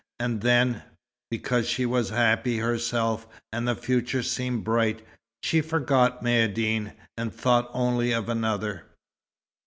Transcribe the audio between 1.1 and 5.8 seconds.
because she was happy herself, and the future seemed bright, she